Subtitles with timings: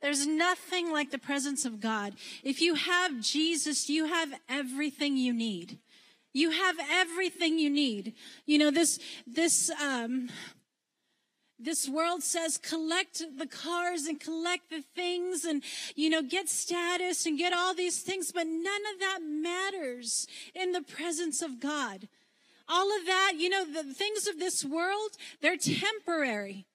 [0.00, 2.14] There's nothing like the presence of God.
[2.44, 5.78] If you have Jesus, you have everything you need.
[6.32, 8.14] You have everything you need.
[8.46, 10.28] You know, this, this, um,
[11.58, 15.62] this world says collect the cars and collect the things and,
[15.96, 20.72] you know, get status and get all these things, but none of that matters in
[20.72, 22.08] the presence of God.
[22.68, 26.66] All of that, you know, the things of this world, they're temporary.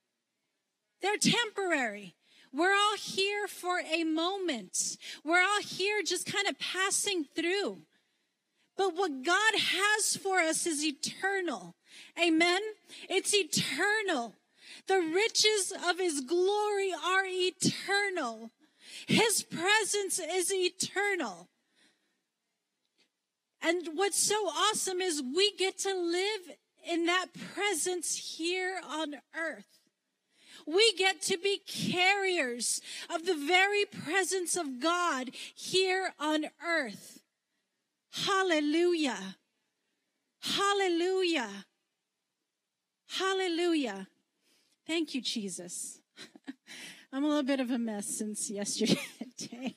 [1.02, 2.16] They're temporary.
[2.54, 4.98] We're all here for a moment.
[5.23, 7.80] We're all here just kind of passing through.
[8.77, 11.75] But what God has for us is eternal.
[12.21, 12.61] Amen.
[13.09, 14.35] It's eternal.
[14.88, 18.52] The riches of his glory are eternal.
[19.08, 21.49] His presence is eternal.
[23.61, 29.73] And what's so awesome is we get to live in that presence here on earth.
[30.66, 37.19] We get to be carriers of the very presence of God here on earth.
[38.11, 39.36] Hallelujah.
[40.41, 41.66] Hallelujah.
[43.08, 44.08] Hallelujah.
[44.86, 46.00] Thank you, Jesus.
[47.14, 49.00] I'm a little bit of a mess since yesterday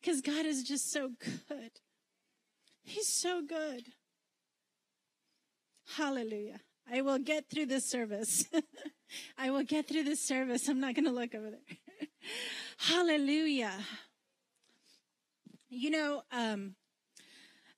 [0.00, 1.10] because God is just so
[1.48, 1.70] good.
[2.82, 3.84] He's so good.
[5.96, 6.60] Hallelujah.
[6.90, 8.44] I will get through this service.
[9.36, 10.68] I will get through this service.
[10.68, 12.08] I'm not going to look over there.
[12.78, 13.72] Hallelujah.
[15.68, 16.74] You know, um,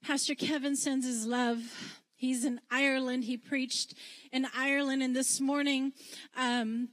[0.03, 1.58] Pastor Kevin sends his love.
[2.14, 3.25] He's in Ireland.
[3.25, 3.95] He preached
[4.33, 5.03] in Ireland.
[5.03, 5.92] And this morning,
[6.36, 6.91] um,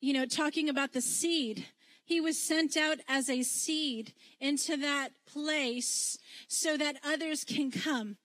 [0.00, 1.66] you know, talking about the seed,
[2.04, 8.16] he was sent out as a seed into that place so that others can come.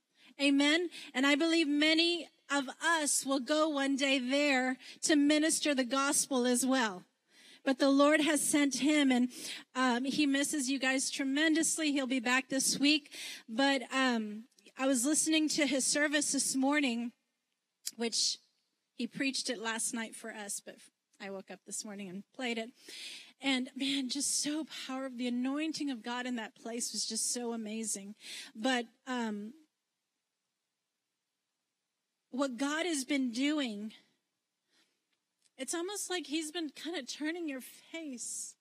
[0.42, 0.90] Amen.
[1.14, 6.46] And I believe many of us will go one day there to minister the gospel
[6.46, 7.04] as well.
[7.66, 9.30] But the Lord has sent him and
[9.76, 11.92] um, he misses you guys tremendously.
[11.92, 13.14] He'll be back this week.
[13.48, 14.44] But um,
[14.78, 17.14] I was listening to his service this morning,
[17.96, 18.38] which
[18.96, 20.76] he preached it last night for us, but
[21.22, 22.70] I woke up this morning and played it.
[23.42, 25.18] And man, just so powerful.
[25.18, 28.16] The anointing of God in that place was just so amazing.
[28.56, 29.54] But um,
[32.34, 33.94] what God has been doing,
[35.56, 38.56] it's almost like He's been kind of turning your face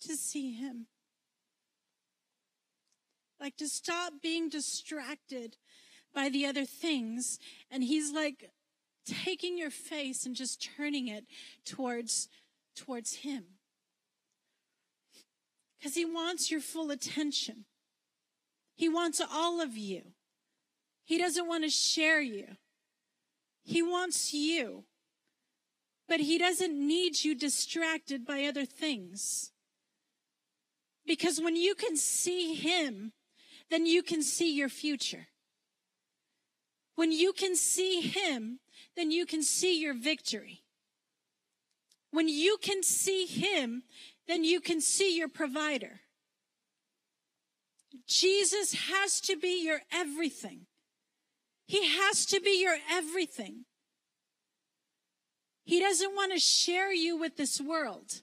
[0.00, 0.86] to see Him.
[3.38, 5.58] Like to stop being distracted
[6.14, 7.38] by the other things.
[7.70, 8.50] And He's like
[9.04, 11.26] taking your face and just turning it
[11.66, 12.30] towards,
[12.74, 13.44] towards Him.
[15.78, 17.66] Because He wants your full attention.
[18.74, 20.04] He wants all of you.
[21.04, 22.56] He doesn't want to share you.
[23.64, 24.84] He wants you.
[26.06, 29.52] But he doesn't need you distracted by other things.
[31.06, 33.12] Because when you can see him,
[33.70, 35.28] then you can see your future.
[36.94, 38.60] When you can see him,
[38.96, 40.62] then you can see your victory.
[42.10, 43.82] When you can see him,
[44.28, 46.00] then you can see your provider.
[48.06, 50.66] Jesus has to be your everything.
[51.66, 53.64] He has to be your everything.
[55.64, 58.20] He doesn't want to share you with this world.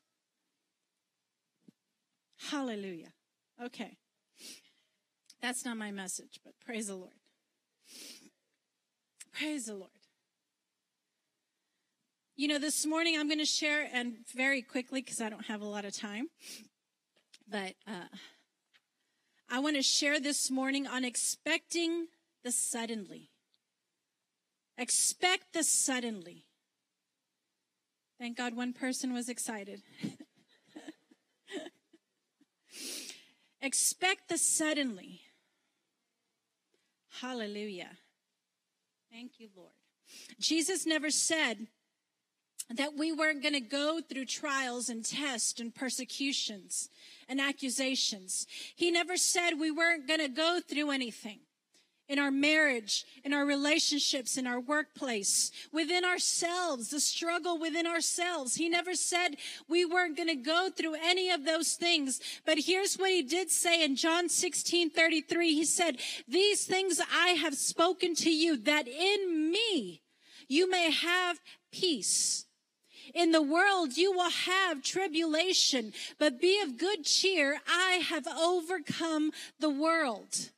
[2.50, 3.14] Hallelujah.
[3.64, 3.98] Okay.
[5.42, 7.14] That's not my message, but praise the Lord.
[9.34, 9.90] Praise the Lord.
[12.36, 15.62] You know, this morning I'm going to share, and very quickly because I don't have
[15.62, 16.28] a lot of time,
[17.48, 18.08] but uh,
[19.50, 22.08] I want to share this morning on expecting
[22.44, 23.31] the suddenly.
[24.82, 26.44] Expect the suddenly.
[28.18, 29.84] Thank God one person was excited.
[33.62, 35.22] Expect the suddenly.
[37.22, 37.92] Hallelujah.
[39.12, 39.70] Thank you, Lord.
[40.40, 41.68] Jesus never said
[42.76, 46.90] that we weren't going to go through trials and tests and persecutions
[47.30, 48.48] and accusations.
[48.76, 51.42] He never said we weren't going to go through anything
[52.12, 58.56] in our marriage, in our relationships, in our workplace, within ourselves, the struggle within ourselves.
[58.56, 59.38] He never said
[59.70, 62.20] we weren't going to go through any of those things.
[62.46, 65.54] But here's what he did say in John 16, 33.
[65.54, 70.02] He said, these things I have spoken to you that in me
[70.50, 71.40] you may have
[71.72, 72.46] peace.
[73.16, 77.62] In the world you will have tribulation, but be of good cheer.
[77.70, 79.32] I have overcome
[79.62, 80.50] the world.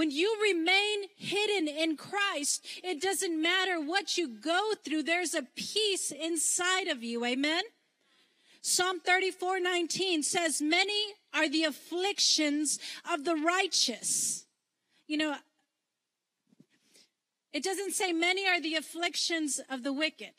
[0.00, 5.02] When you remain hidden in Christ, it doesn't matter what you go through.
[5.02, 7.22] There's a peace inside of you.
[7.22, 7.64] Amen.
[8.62, 11.02] Psalm 34 19 says, Many
[11.34, 12.78] are the afflictions
[13.12, 14.46] of the righteous.
[15.06, 15.34] You know,
[17.52, 20.32] it doesn't say many are the afflictions of the wicked.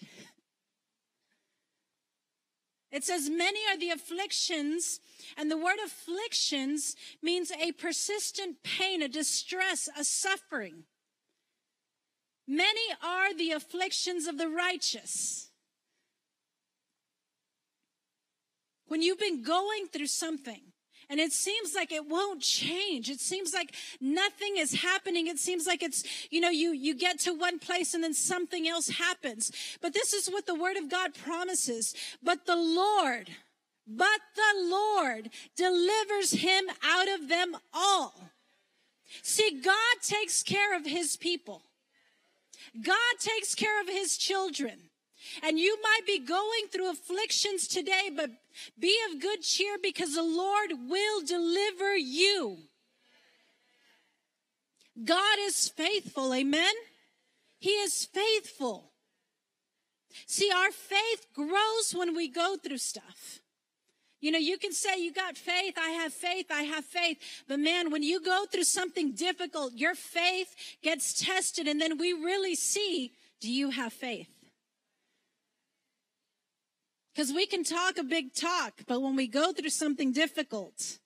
[2.91, 5.01] It says many are the afflictions,
[5.37, 10.83] and the word afflictions means a persistent pain, a distress, a suffering.
[12.47, 15.49] Many are the afflictions of the righteous.
[18.87, 20.61] When you've been going through something,
[21.11, 23.09] and it seems like it won't change.
[23.09, 25.27] It seems like nothing is happening.
[25.27, 28.65] It seems like it's, you know, you, you get to one place and then something
[28.65, 29.51] else happens.
[29.81, 31.93] But this is what the word of God promises.
[32.23, 33.29] But the Lord,
[33.97, 38.13] but the Lord delivers him out of them all.
[39.21, 41.63] See, God takes care of his people.
[42.81, 44.73] God takes care of his children.
[45.43, 48.31] And you might be going through afflictions today, but
[48.79, 52.57] be of good cheer because the Lord will deliver you.
[55.03, 56.33] God is faithful.
[56.33, 56.73] Amen.
[57.59, 58.91] He is faithful.
[60.25, 63.40] See, our faith grows when we go through stuff.
[64.21, 65.73] You know, you can say you got faith.
[65.77, 66.45] I have faith.
[66.51, 67.17] I have faith.
[67.47, 72.13] But man, when you go through something difficult, your faith gets tested and then we
[72.13, 74.29] really see, do you have faith?
[77.13, 80.99] Because we can talk a big talk, but when we go through something difficult,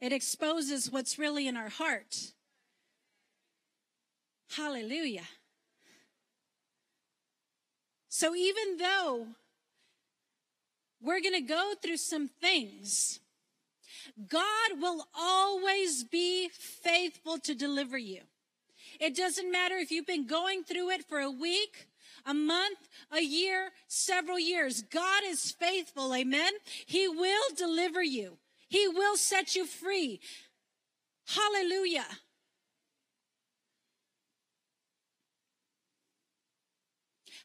[0.00, 2.32] it exposes what's really in our heart.
[4.56, 5.26] Hallelujah.
[8.08, 9.26] So even though
[11.00, 13.20] we're going to go through some things,
[14.28, 18.22] God will always be faithful to deliver you.
[19.00, 21.88] It doesn't matter if you've been going through it for a week,
[22.26, 24.82] a month, a year, several years.
[24.82, 26.14] God is faithful.
[26.14, 26.52] Amen.
[26.86, 28.38] He will deliver you.
[28.68, 30.20] He will set you free.
[31.26, 32.06] Hallelujah.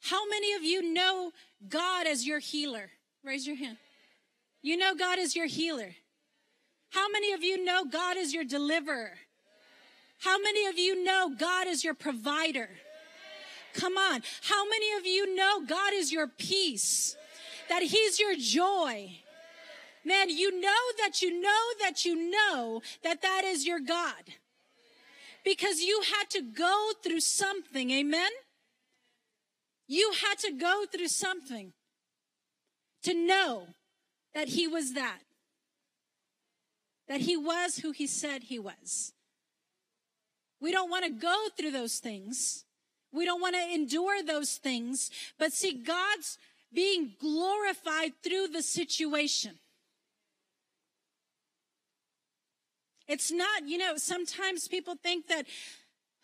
[0.01, 1.31] How many of you know
[1.69, 2.89] God as your healer?
[3.23, 3.77] Raise your hand.
[4.61, 5.95] You know God is your healer.
[6.89, 9.13] How many of you know God is your deliverer?
[10.19, 12.69] How many of you know God is your provider?
[13.73, 14.21] Come on.
[14.43, 17.15] How many of you know God is your peace?
[17.69, 19.11] That He's your joy?
[20.05, 20.69] Man, you know
[20.99, 24.35] that you know that you know that that is your God.
[25.45, 27.89] Because you had to go through something.
[27.91, 28.31] Amen?
[29.87, 31.73] You had to go through something
[33.03, 33.67] to know
[34.33, 35.19] that He was that.
[37.07, 39.13] That He was who He said He was.
[40.59, 42.65] We don't want to go through those things
[43.13, 46.39] we don't want to endure those things, but see, God's
[46.73, 49.59] being glorified through the situation.
[53.07, 55.45] It's not, you know, sometimes people think that,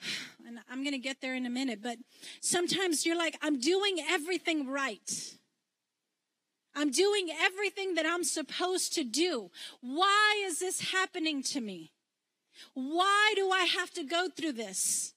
[0.48, 2.00] and I'm going to get there in a minute, but
[2.42, 5.36] sometimes you're like, I'm doing everything right.
[6.76, 9.52] I'm doing everything that I'm supposed to do.
[9.82, 11.92] Why is this happening to me?
[12.74, 15.14] Why do I have to go through this?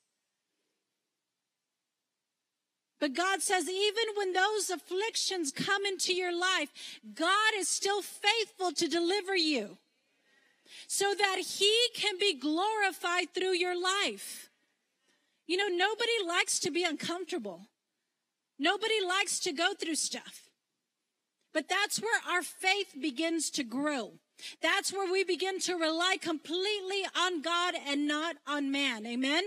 [3.01, 6.71] But God says, even when those afflictions come into your life,
[7.15, 9.79] God is still faithful to deliver you
[10.87, 14.51] so that he can be glorified through your life.
[15.49, 17.67] You know, nobody likes to be uncomfortable.
[18.59, 20.52] Nobody likes to go through stuff.
[21.53, 24.15] But that's where our faith begins to grow.
[24.61, 29.07] That's where we begin to rely completely on God and not on man.
[29.07, 29.45] Amen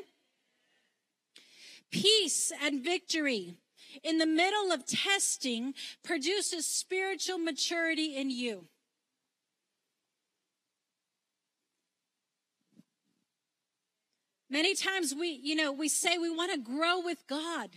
[1.95, 3.55] peace and victory
[4.03, 8.65] in the middle of testing produces spiritual maturity in you.
[14.49, 17.69] Many times we, you know, we say we want to grow with God.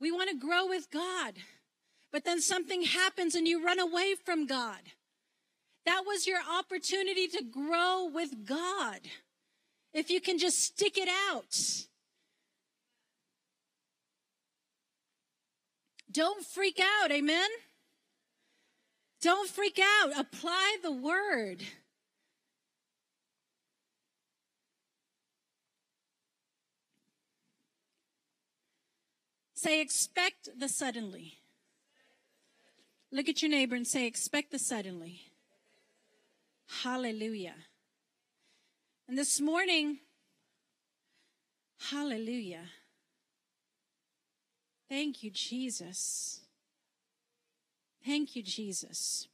[0.00, 1.34] We want to grow with God.
[2.12, 4.80] But then something happens and you run away from God.
[5.86, 9.00] That was your opportunity to grow with God.
[9.92, 11.56] If you can just stick it out.
[16.12, 17.10] Don't freak out.
[17.10, 17.48] Amen.
[19.20, 20.18] Don't freak out.
[20.18, 21.62] Apply the word.
[29.54, 31.39] Say, expect the suddenly.
[33.12, 35.22] Look at your neighbor and say, expect the suddenly.
[36.82, 37.56] Hallelujah.
[39.08, 39.98] And this morning,
[41.90, 42.66] hallelujah.
[44.88, 46.40] Thank you, Jesus.
[48.06, 49.26] Thank you, Jesus.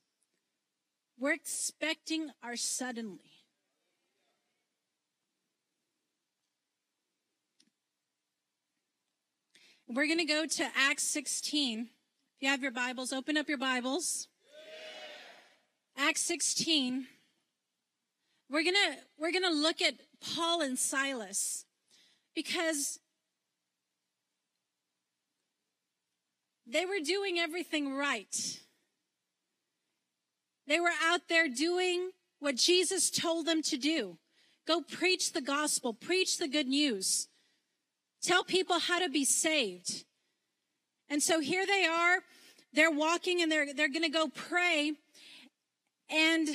[1.18, 3.30] We're expecting our suddenly.
[9.88, 11.90] We're going to go to Acts 16.
[12.36, 14.28] If you have your Bibles, open up your Bibles.
[15.96, 17.06] Acts 16.
[18.50, 21.64] We're going to we're going to look at Paul and Silas
[22.34, 23.00] because
[26.66, 28.60] they were doing everything right.
[30.66, 34.18] They were out there doing what Jesus told them to do.
[34.66, 37.28] Go preach the gospel, preach the good news.
[38.22, 40.04] Tell people how to be saved.
[41.08, 42.18] And so here they are.
[42.72, 44.92] They're walking and they're, they're going to go pray.
[46.10, 46.48] And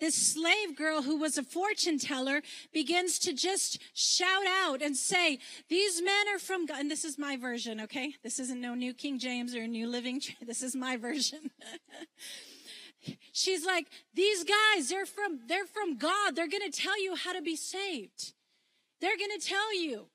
[0.00, 2.40] this slave girl who was a fortune teller
[2.72, 5.38] begins to just shout out and say,
[5.68, 6.80] these men are from God.
[6.80, 8.14] And this is my version, okay?
[8.22, 10.22] This isn't no New King James or New Living.
[10.46, 11.50] This is my version.
[13.32, 16.34] She's like, these guys, they're from, they're from God.
[16.34, 18.32] They're going to tell you how to be saved.
[19.00, 20.06] They're going to tell you.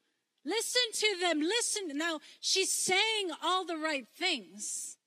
[0.45, 1.41] Listen to them.
[1.41, 1.97] Listen.
[1.97, 4.97] Now, she's saying all the right things,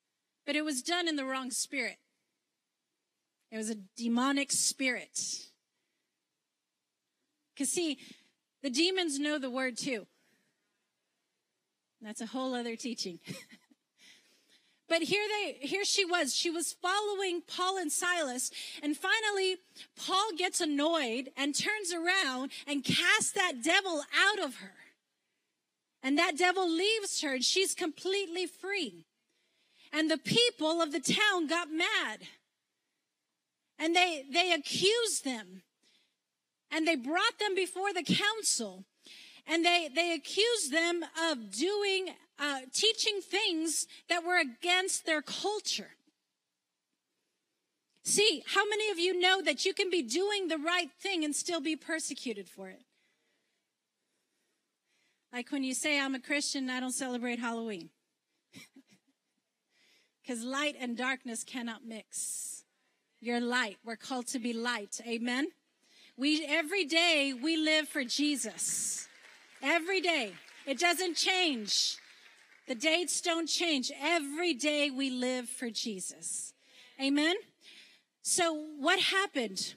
[0.45, 1.97] but it was done in the wrong spirit.
[3.51, 5.47] It was a demonic spirit.
[7.55, 7.99] Because, see,
[8.63, 10.07] the demons know the word too.
[12.03, 13.21] That's a whole other teaching.
[14.89, 16.35] But here they, here she was.
[16.35, 18.51] She was following Paul and Silas.
[18.83, 19.59] And finally,
[19.97, 24.73] Paul gets annoyed and turns around and casts that devil out of her.
[26.09, 29.05] And that devil leaves her and she's completely free.
[29.93, 32.21] And the people of the town got mad.
[33.79, 35.65] And they, they accused them.
[36.71, 38.87] And they brought them before the council.
[39.47, 45.91] And they, they accused them of doing uh, teaching things that were against their culture.
[48.03, 51.37] See, how many of you know that you can be doing the right thing and
[51.37, 52.81] still be persecuted for it?
[55.33, 57.91] Like when you say, I'm a Christian, I don't celebrate Halloween.
[60.23, 62.65] Because light and darkness cannot mix.
[63.19, 63.79] You're light.
[63.83, 65.01] We're called to be light.
[65.07, 65.49] Amen.
[66.19, 69.09] We, every day we live for Jesus.
[69.63, 70.35] Every day.
[70.67, 71.97] It doesn't change.
[72.67, 73.91] The dates don't change.
[73.99, 76.53] Every day we live for Jesus.
[77.01, 77.37] Amen.
[78.21, 79.77] So what happened?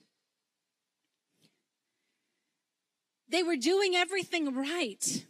[3.29, 5.25] They were doing everything right.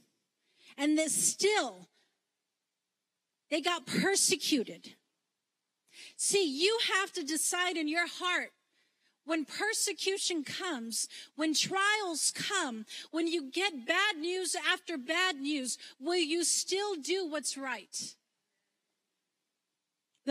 [0.81, 1.89] And that still,
[3.51, 4.95] they got persecuted.
[6.17, 8.49] See, you have to decide in your heart
[9.23, 16.15] when persecution comes, when trials come, when you get bad news after bad news, will
[16.15, 18.15] you still do what's right?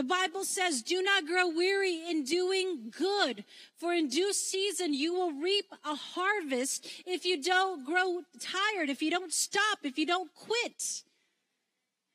[0.01, 3.45] The Bible says, do not grow weary in doing good,
[3.77, 9.03] for in due season you will reap a harvest if you don't grow tired, if
[9.03, 11.03] you don't stop, if you don't quit.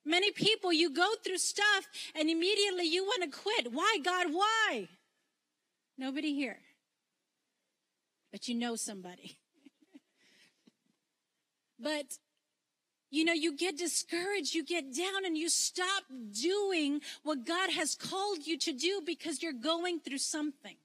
[0.04, 3.72] Many people, you go through stuff and immediately you want to quit.
[3.72, 4.34] Why, God?
[4.34, 4.88] Why?
[5.96, 6.58] Nobody here.
[8.32, 9.38] But you know somebody.
[11.80, 12.18] but
[13.16, 17.96] you know, you get discouraged, you get down, and you stop doing what God has
[17.96, 20.76] called you to do because you're going through something.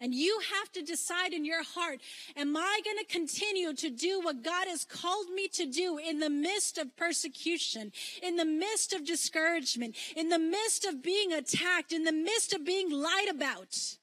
[0.00, 2.00] And you have to decide in your heart,
[2.36, 6.20] am I going to continue to do what God has called me to do in
[6.20, 11.92] the midst of persecution, in the midst of discouragement, in the midst of being attacked,
[11.92, 13.96] in the midst of being lied about?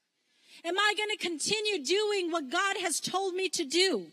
[0.66, 4.08] Am I going to continue doing what God has told me to do?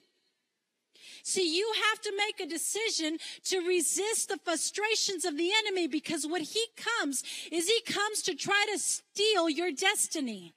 [1.22, 6.26] See, you have to make a decision to resist the frustrations of the enemy because
[6.26, 10.54] what he comes is he comes to try to steal your destiny.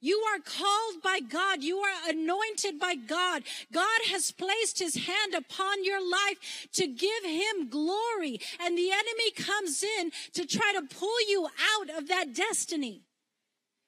[0.00, 1.62] You are called by God.
[1.62, 3.42] You are anointed by God.
[3.70, 8.40] God has placed his hand upon your life to give him glory.
[8.60, 13.02] And the enemy comes in to try to pull you out of that destiny.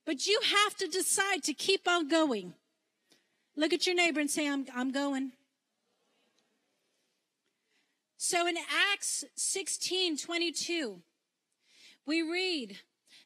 [0.04, 2.54] But you have to decide to keep on going.
[3.56, 5.32] Look at your neighbor and say, I'm, I'm going.
[8.24, 8.54] So in
[8.92, 11.02] Acts 16 22,
[12.06, 12.78] we read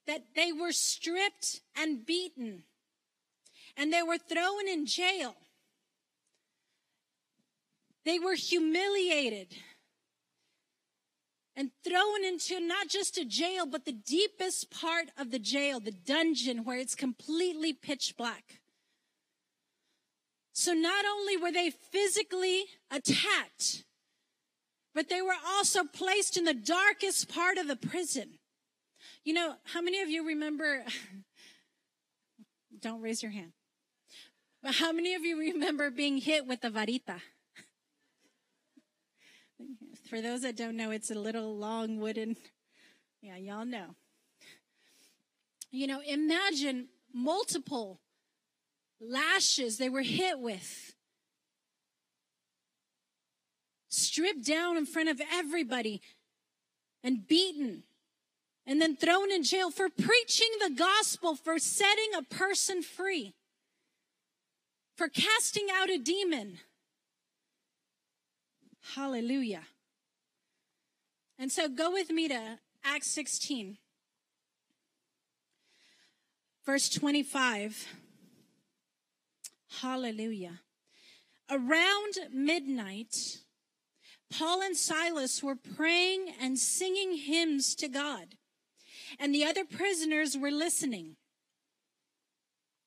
[0.07, 2.62] that they were stripped and beaten
[3.76, 5.37] and they were thrown in jail.
[8.07, 9.49] They were humiliated
[11.55, 15.93] and thrown into not just a jail, but the deepest part of the jail, the
[15.93, 18.61] dungeon where it's completely pitch black.
[20.55, 23.85] So not only were they physically attacked,
[24.97, 28.38] but they were also placed in the darkest part of the prison.
[29.25, 30.87] You know, how many of you remember?
[32.81, 33.53] Don't raise your hand.
[34.62, 37.21] But how many of you remember being hit with a varita?
[40.09, 42.37] For those that don't know, it's a little long wooden,
[43.21, 43.97] yeah, y'all know.
[45.71, 48.00] You know, imagine multiple
[48.99, 50.96] lashes they were hit with,
[53.97, 56.00] stripped down in front of everybody,
[57.03, 57.85] and beaten,
[58.67, 63.35] and then thrown in jail for preaching the gospel, for setting a person free,
[64.97, 66.59] for casting out a demon.
[68.95, 69.62] Hallelujah.
[71.38, 73.79] And so go with me to Acts 16,
[76.65, 77.87] verse 25.
[79.81, 80.61] Hallelujah.
[81.50, 83.38] Around midnight,
[84.30, 88.37] Paul and Silas were praying and singing hymns to God,
[89.18, 91.16] and the other prisoners were listening.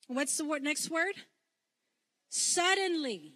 [0.08, 1.14] What's the word, next word?
[2.30, 3.34] Suddenly.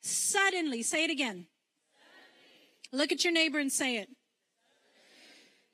[0.00, 0.82] Suddenly.
[0.82, 1.46] Say it again.
[2.92, 4.08] Look at your neighbor and say it.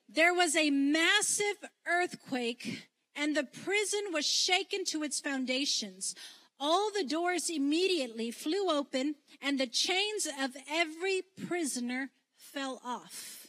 [0.09, 1.57] There was a massive
[1.87, 6.15] earthquake and the prison was shaken to its foundations.
[6.59, 13.49] All the doors immediately flew open and the chains of every prisoner fell off.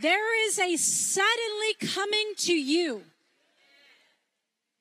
[0.00, 3.02] There is a suddenly coming to you.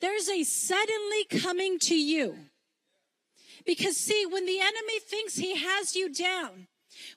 [0.01, 2.35] There's a suddenly coming to you.
[3.65, 6.67] Because see, when the enemy thinks he has you down,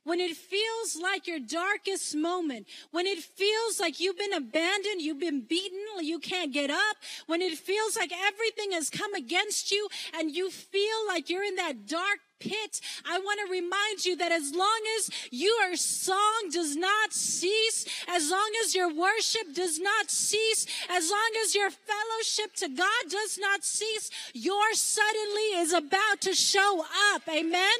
[0.04, 5.20] when it feels like your darkest moment, when it feels like you've been abandoned, you've
[5.20, 9.88] been beaten, you can't get up, when it feels like everything has come against you
[10.14, 14.32] and you feel like you're in that dark pit, I want to remind you that
[14.32, 20.10] as long as your song does not cease, as long as your worship does not
[20.10, 26.20] cease, as long as your fellowship to God does not cease, your suddenly is about
[26.20, 27.22] to show up.
[27.28, 27.78] Amen.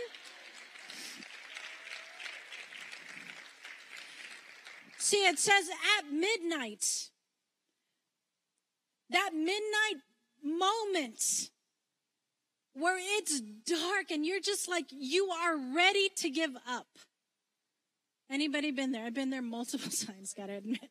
[5.08, 7.08] See, it says at midnight,
[9.08, 10.02] that midnight
[10.44, 11.48] moment
[12.74, 16.88] where it's dark and you're just like, you are ready to give up.
[18.30, 19.06] Anybody been there?
[19.06, 20.90] I've been there multiple times, gotta admit.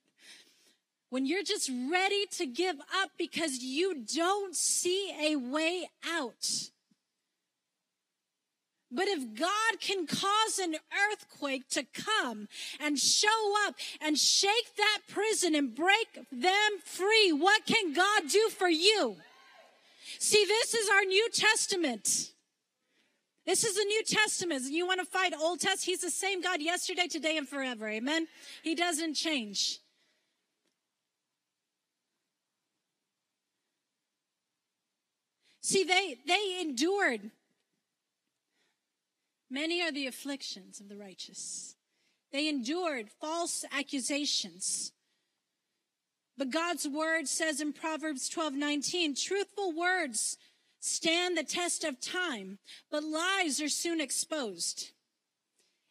[1.11, 6.71] When you're just ready to give up because you don't see a way out.
[8.89, 10.75] But if God can cause an
[11.11, 12.47] earthquake to come
[12.79, 18.49] and show up and shake that prison and break them free, what can God do
[18.49, 19.17] for you?
[20.19, 22.31] See, this is our New Testament.
[23.45, 24.63] This is the New Testament.
[24.69, 25.83] You want to fight Old Testament?
[25.83, 27.89] He's the same God yesterday, today, and forever.
[27.89, 28.27] Amen.
[28.63, 29.79] He doesn't change.
[35.61, 37.31] See, they, they endured.
[39.49, 41.75] Many are the afflictions of the righteous.
[42.31, 44.91] They endured false accusations.
[46.37, 50.37] But God's word says in Proverbs 12, 19, truthful words
[50.79, 52.59] stand the test of time,
[52.91, 54.91] but lies are soon exposed.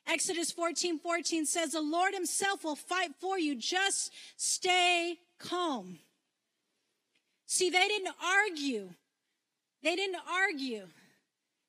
[0.06, 3.56] Exodus 14, 14 says, the Lord himself will fight for you.
[3.56, 5.98] Just stay calm.
[7.46, 8.90] See, they didn't argue.
[9.82, 10.86] They didn't argue.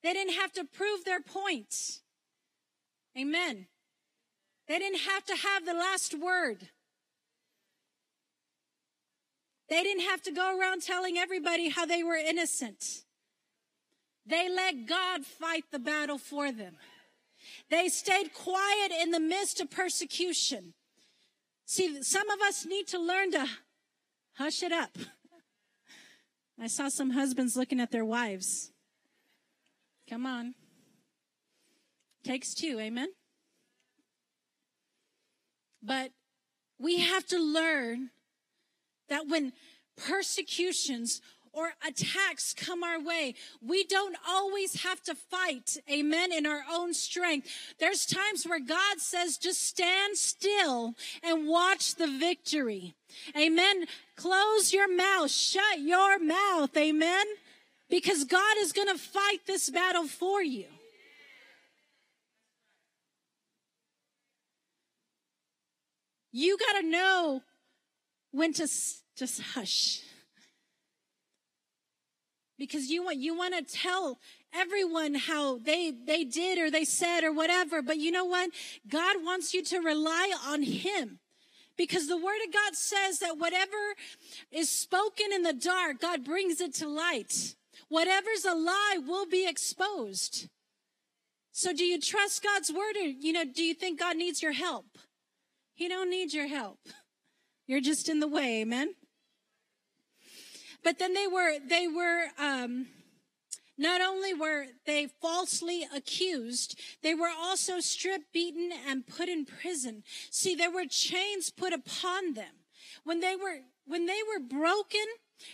[0.02, 2.00] They didn't have to prove their point.
[3.18, 3.66] Amen.
[4.68, 6.68] They didn't have to have the last word.
[9.68, 13.02] They didn't have to go around telling everybody how they were innocent.
[14.26, 16.76] They let God fight the battle for them.
[17.70, 20.74] They stayed quiet in the midst of persecution.
[21.64, 23.46] See, some of us need to learn to
[24.36, 24.96] hush it up.
[26.60, 28.72] I saw some husbands looking at their wives.
[30.08, 30.54] Come on.
[32.24, 33.08] Takes two, amen?
[35.82, 36.12] But
[36.78, 38.10] we have to learn
[39.08, 39.52] that when
[39.96, 41.20] persecutions
[41.52, 46.94] or attacks come our way, we don't always have to fight, amen, in our own
[46.94, 47.48] strength.
[47.80, 52.94] There's times where God says, just stand still and watch the victory.
[53.36, 53.86] Amen.
[54.16, 57.26] Close your mouth, shut your mouth, amen,
[57.90, 60.66] because God is going to fight this battle for you.
[66.30, 67.42] You got to know
[68.32, 68.68] when to
[69.16, 70.02] just hush.
[72.58, 74.18] Because you want, you want to tell
[74.52, 77.82] everyone how they, they did or they said or whatever.
[77.82, 78.50] But you know what?
[78.88, 81.20] God wants you to rely on Him.
[81.76, 83.94] Because the word of God says that whatever
[84.50, 87.54] is spoken in the dark, God brings it to light.
[87.88, 90.48] Whatever's a lie will be exposed.
[91.52, 94.52] So do you trust God's word or, you know, do you think God needs your
[94.52, 94.86] help?
[95.74, 96.80] He don't need your help.
[97.66, 98.60] You're just in the way.
[98.60, 98.94] Amen.
[100.84, 102.86] But then they were, they were, um,
[103.76, 110.02] not only were they falsely accused, they were also stripped, beaten, and put in prison.
[110.30, 112.64] See, there were chains put upon them.
[113.04, 115.06] When they were, when they were broken,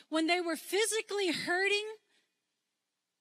[0.08, 1.84] when they were physically hurting,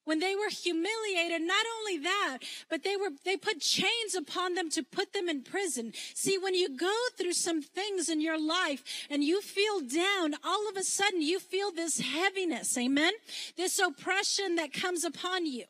[0.06, 2.39] when they were humiliated, not only that,
[2.70, 5.94] but they were, they put chains upon them to put them in prison.
[6.13, 10.70] See, when you go through some things in your life and you feel down, all
[10.70, 12.78] of a sudden you feel this heaviness.
[12.78, 13.13] Amen.
[13.56, 15.66] This oppression that comes upon you.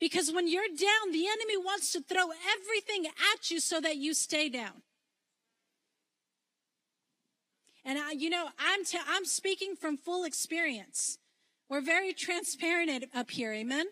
[0.00, 4.14] Because when you're down, the enemy wants to throw everything at you so that you
[4.14, 4.82] stay down.
[7.84, 11.18] And I, you know, I'm, t- I'm speaking from full experience.
[11.72, 13.50] We're very transparent up here.
[13.50, 13.86] Amen.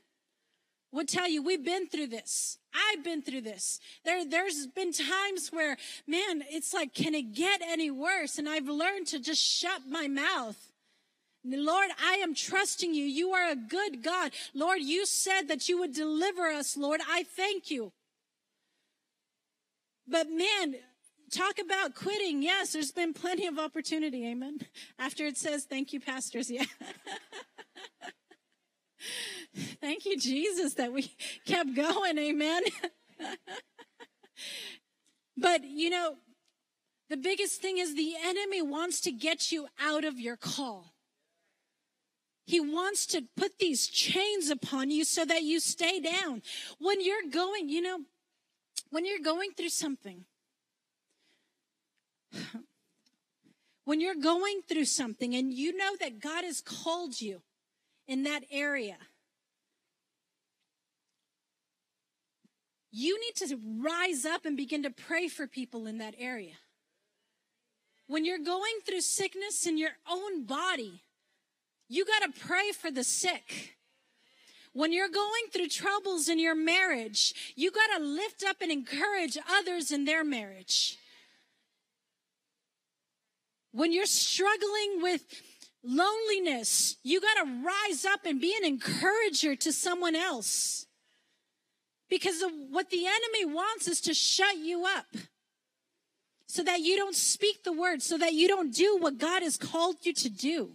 [0.93, 2.59] We'll tell you, we've been through this.
[2.75, 3.81] I've been through this.
[4.05, 8.37] There, there's been times where, man, it's like, can it get any worse?
[8.37, 10.59] And I've learned to just shut my mouth.
[11.43, 13.07] Lord, I am trusting you.
[13.07, 14.33] You are a good God.
[14.53, 17.01] Lord, you said that you would deliver us, Lord.
[17.09, 17.93] I thank you.
[20.07, 20.75] But man,
[21.31, 22.43] talk about quitting.
[22.43, 24.27] Yes, there's been plenty of opportunity.
[24.27, 24.59] Amen.
[24.99, 26.51] After it says, thank you, pastors.
[26.61, 26.65] Yeah.
[29.81, 31.15] Thank you, Jesus, that we
[31.47, 32.19] kept going.
[32.19, 32.63] Amen.
[35.37, 36.17] but, you know,
[37.09, 40.95] the biggest thing is the enemy wants to get you out of your call.
[42.47, 46.43] He wants to put these chains upon you so that you stay down.
[46.79, 48.01] When you're going, you know,
[48.91, 50.25] when you're going through something,
[53.85, 57.43] when you're going through something and you know that God has called you
[58.11, 58.97] in that area,
[62.91, 66.55] you need to rise up and begin to pray for people in that area.
[68.09, 71.03] When you're going through sickness in your own body,
[71.89, 73.77] you got to pray for the sick.
[74.73, 79.39] When you're going through troubles in your marriage, you got to lift up and encourage
[79.49, 80.99] others in their marriage.
[83.71, 85.23] When you're struggling with
[85.83, 90.87] loneliness, you got to rise up and be an encourager to someone else.
[92.09, 95.07] Because what the enemy wants is to shut you up
[96.47, 99.57] so that you don't speak the word, so that you don't do what God has
[99.57, 100.73] called you to do.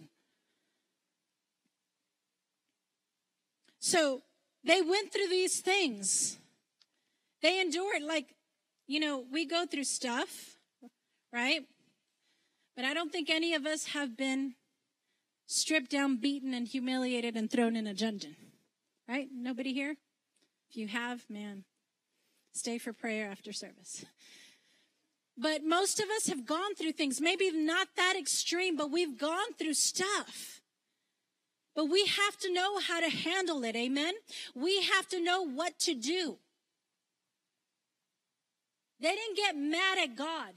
[3.78, 4.22] So
[4.64, 6.38] they went through these things.
[7.42, 8.34] They endured, like,
[8.86, 10.56] you know, we go through stuff,
[11.32, 11.60] right?
[12.74, 14.54] But I don't think any of us have been
[15.46, 18.36] stripped down, beaten, and humiliated and thrown in a dungeon,
[19.08, 19.28] right?
[19.32, 19.96] Nobody here?
[20.68, 21.64] If you have, man,
[22.52, 24.04] stay for prayer after service.
[25.38, 29.52] But most of us have gone through things, maybe not that extreme, but we've gone
[29.58, 30.60] through stuff.
[31.74, 33.76] But we have to know how to handle it.
[33.76, 34.14] Amen.
[34.54, 36.38] We have to know what to do.
[38.98, 40.54] They didn't get mad at God.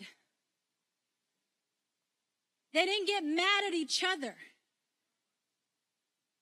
[2.74, 4.36] They didn't get mad at each other.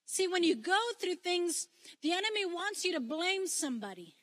[0.10, 1.68] See, when you go through things,
[2.02, 4.16] the enemy wants you to blame somebody.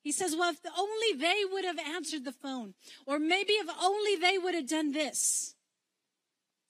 [0.00, 4.14] He says, well, if only they would have answered the phone, or maybe if only
[4.14, 5.56] they would have done this.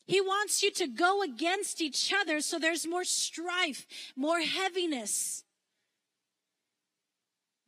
[0.07, 3.87] He wants you to go against each other so there's more strife,
[4.17, 5.45] more heaviness.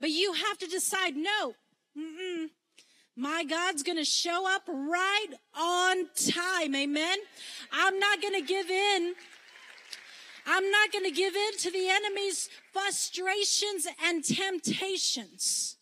[0.00, 1.54] But you have to decide, no,
[3.14, 6.74] my God's going to show up right on time.
[6.74, 7.18] Amen.
[7.70, 9.14] I'm not going to give in
[10.46, 15.76] I'm not going to give in to the enemy's frustrations and temptations.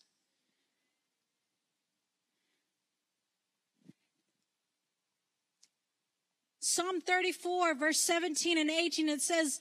[6.59, 9.59] Psalm 34, verse 17 and 18, it says,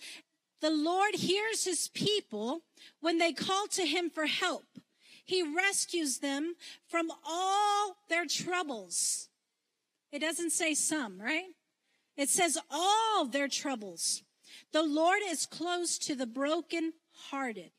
[0.61, 2.61] The Lord hears his people
[3.01, 4.67] when they call to him for help.
[5.25, 6.55] He rescues them
[6.87, 9.29] from all their troubles.
[10.13, 11.49] It doesn't say some, right?
[12.17, 14.23] It says all their troubles.
[14.73, 17.73] The Lord is close to the broken-hearted.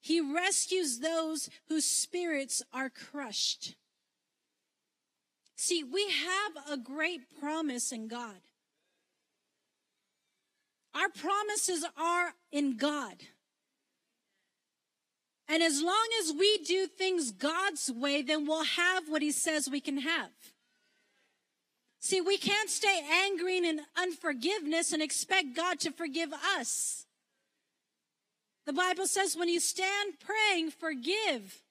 [0.00, 3.74] He rescues those whose spirits are crushed.
[5.56, 8.36] See, we have a great promise in God.
[10.94, 13.16] Our promises are in God.
[15.48, 19.68] And as long as we do things God's way, then we'll have what he says
[19.68, 20.30] we can have.
[22.00, 27.06] See, we can't stay angry and unforgiveness and expect God to forgive us.
[28.66, 31.62] The Bible says when you stand praying, forgive,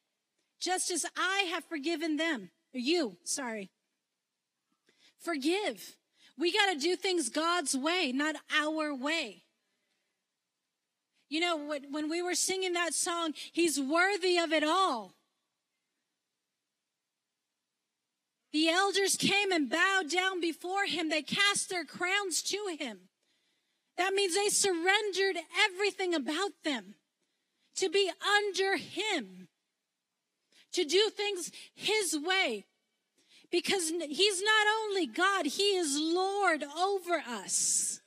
[0.59, 2.49] just as I have forgiven them.
[2.73, 3.69] You, sorry.
[5.19, 5.95] Forgive.
[6.37, 9.43] We got to do things God's way, not our way.
[11.29, 15.13] You know, when we were singing that song, He's worthy of it all.
[18.57, 21.09] The elders came and bowed down before him.
[21.09, 23.01] They cast their crowns to him.
[23.97, 26.95] That means they surrendered everything about them
[27.75, 29.47] to be under him,
[30.71, 32.65] to do things his way.
[33.51, 38.01] Because he's not only God, he is Lord over us.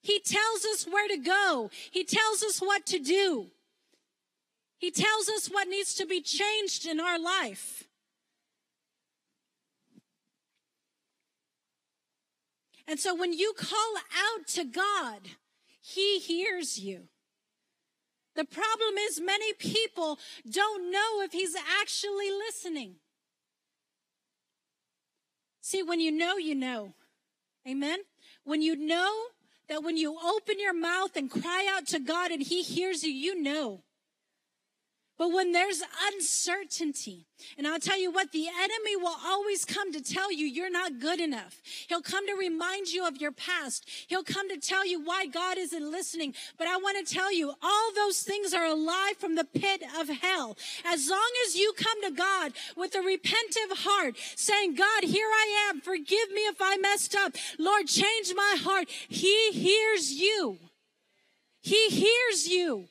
[0.00, 1.70] He tells us where to go.
[1.90, 3.48] He tells us what to do.
[4.78, 7.86] He tells us what needs to be changed in our life.
[12.86, 15.20] And so when you call out to God,
[15.80, 17.08] He hears you.
[18.34, 20.18] The problem is many people
[20.48, 22.96] don't know if He's actually listening.
[25.60, 26.94] See, when you know, you know.
[27.66, 28.00] Amen?
[28.44, 29.26] When you know
[29.68, 33.12] that when you open your mouth and cry out to God and He hears you,
[33.12, 33.82] you know.
[35.22, 40.02] But when there's uncertainty, and I'll tell you what, the enemy will always come to
[40.02, 41.62] tell you you're not good enough.
[41.88, 43.88] He'll come to remind you of your past.
[44.08, 46.34] He'll come to tell you why God isn't listening.
[46.58, 50.08] But I want to tell you, all those things are alive from the pit of
[50.08, 50.56] hell.
[50.84, 55.68] As long as you come to God with a repentive heart, saying, God, here I
[55.68, 55.80] am.
[55.80, 57.36] Forgive me if I messed up.
[57.60, 58.90] Lord, change my heart.
[59.08, 60.58] He hears you.
[61.60, 62.88] He hears you.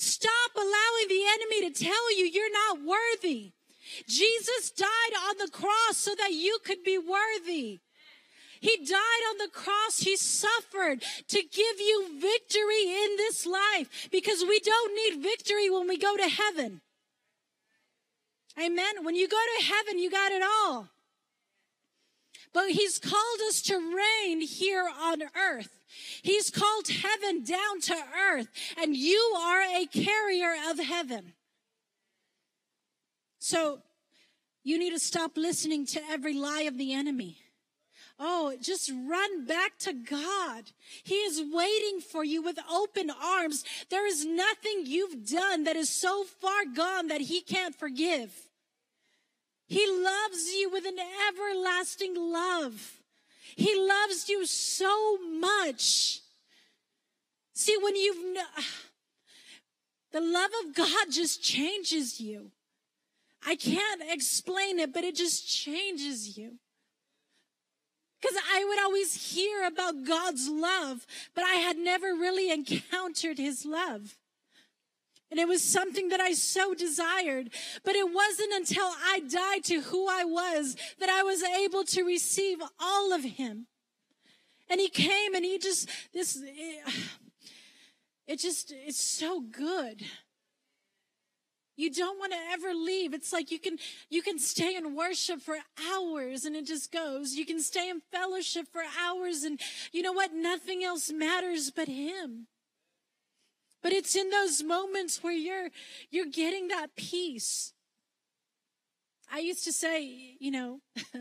[0.00, 3.52] Stop allowing the enemy to tell you you're not worthy.
[4.08, 7.80] Jesus died on the cross so that you could be worthy.
[8.62, 9.98] He died on the cross.
[9.98, 15.86] He suffered to give you victory in this life because we don't need victory when
[15.86, 16.80] we go to heaven.
[18.58, 19.04] Amen.
[19.04, 20.88] When you go to heaven, you got it all.
[22.52, 25.78] But he's called us to reign here on earth.
[26.22, 27.96] He's called heaven down to
[28.30, 28.48] earth,
[28.80, 31.32] and you are a carrier of heaven.
[33.38, 33.80] So
[34.62, 37.38] you need to stop listening to every lie of the enemy.
[38.22, 40.64] Oh, just run back to God.
[41.02, 43.64] He is waiting for you with open arms.
[43.88, 48.49] There is nothing you've done that is so far gone that He can't forgive.
[49.70, 52.98] He loves you with an everlasting love.
[53.54, 56.22] He loves you so much.
[57.52, 58.16] See, when you've,
[60.12, 62.50] the love of God just changes you.
[63.46, 66.54] I can't explain it, but it just changes you.
[68.20, 73.64] Because I would always hear about God's love, but I had never really encountered his
[73.64, 74.16] love.
[75.30, 77.50] And it was something that I so desired.
[77.84, 82.02] But it wasn't until I died to who I was that I was able to
[82.02, 83.66] receive all of him.
[84.68, 86.94] And he came and he just, this, it,
[88.26, 90.02] it just, it's so good.
[91.76, 93.14] You don't want to ever leave.
[93.14, 93.78] It's like you can,
[94.10, 95.56] you can stay in worship for
[95.90, 97.34] hours and it just goes.
[97.34, 99.58] You can stay in fellowship for hours and
[99.90, 100.34] you know what?
[100.34, 102.48] Nothing else matters but him.
[103.82, 105.70] But it's in those moments where you're,
[106.10, 107.72] you're getting that peace.
[109.32, 110.80] I used to say, you know,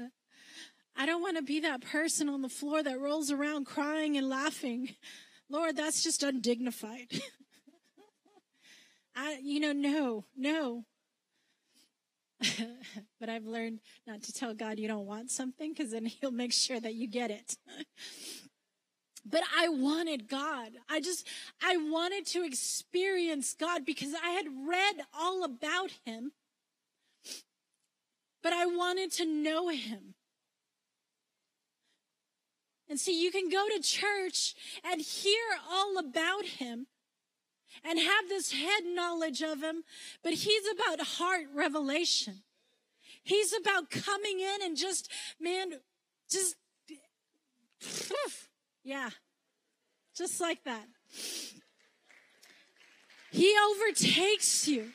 [0.98, 4.28] I don't want to be that person on the floor that rolls around crying and
[4.28, 4.90] laughing.
[5.50, 7.12] Lord, that's just undignified.
[9.16, 10.86] I, you know, no, no.
[13.20, 16.54] but I've learned not to tell God you don't want something because then he'll make
[16.54, 17.58] sure that you get it.
[19.26, 20.70] But I wanted God.
[20.90, 21.28] I just,
[21.62, 26.32] I wanted to experience God because I had read all about him,
[28.42, 30.16] but I wanted to know him.
[32.90, 36.88] And see, you can go to church and hear all about him
[37.84, 39.84] and have this head knowledge of him,
[40.24, 42.42] but he's about heart revelation.
[43.24, 45.74] He's about coming in and just, man,
[46.32, 46.56] just,
[48.90, 49.12] yeah,
[50.18, 50.84] just like that.
[53.30, 54.90] He overtakes you.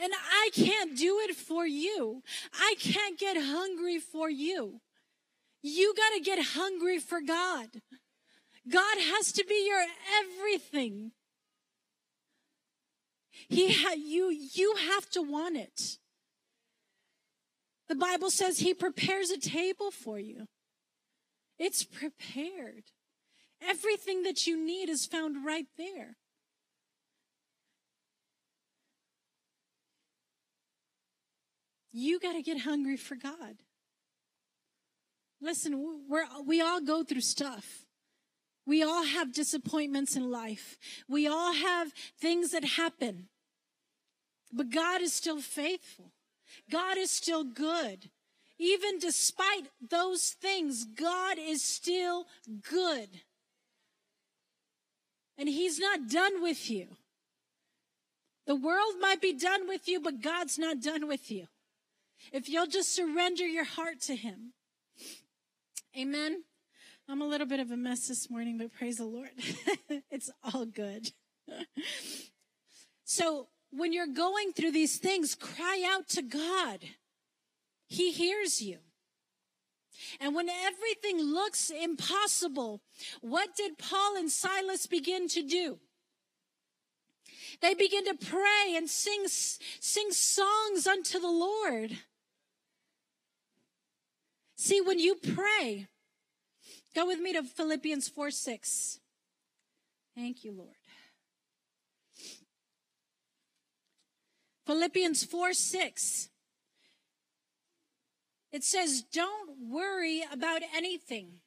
[0.00, 2.24] And I can't do it for you.
[2.52, 4.80] I can't get hungry for you.
[5.62, 7.68] You got to get hungry for God.
[8.68, 9.84] God has to be your
[10.20, 11.12] everything.
[13.48, 15.98] He ha- you you have to want it.
[17.88, 20.48] The Bible says he prepares a table for you.
[21.58, 22.84] It's prepared.
[23.60, 26.16] Everything that you need is found right there.
[31.92, 33.56] You got to get hungry for God.
[35.40, 37.84] Listen, we're, we all go through stuff.
[38.66, 40.76] We all have disappointments in life.
[41.08, 43.28] We all have things that happen.
[44.52, 46.12] But God is still faithful.
[46.70, 48.10] God is still good.
[48.58, 52.26] Even despite those things, God is still
[52.68, 53.08] good.
[55.36, 56.88] And He's not done with you.
[58.46, 61.46] The world might be done with you, but God's not done with you.
[62.32, 64.54] If you'll just surrender your heart to Him.
[65.96, 66.42] Amen.
[67.08, 69.30] I'm a little bit of a mess this morning, but praise the Lord.
[70.10, 71.12] it's all good.
[73.04, 76.80] so when you're going through these things, cry out to God.
[77.88, 78.78] He hears you.
[80.20, 82.80] And when everything looks impossible,
[83.20, 85.78] what did Paul and Silas begin to do?
[87.60, 91.98] They begin to pray and sing, sing songs unto the Lord.
[94.54, 95.88] See, when you pray,
[96.98, 98.98] Go with me to Philippians 4 6.
[100.16, 100.74] Thank you, Lord.
[104.66, 106.28] Philippians 4 6.
[108.52, 111.40] It says, Don't worry about anything.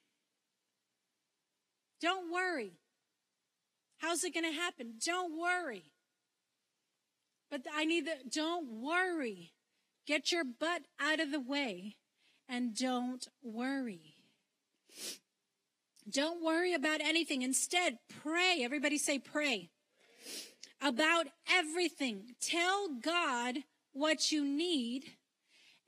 [2.02, 2.74] Don't worry.
[4.00, 4.96] How's it going to happen?
[5.06, 5.92] Don't worry.
[7.52, 9.52] But I need the, don't worry.
[10.08, 11.98] Get your butt out of the way
[12.50, 14.16] and don't worry.
[16.10, 17.44] Don't worry about anything.
[17.44, 18.62] Instead, pray.
[18.62, 19.70] Everybody say pray.
[20.82, 22.36] About everything.
[22.42, 23.60] Tell God
[23.94, 25.14] what you need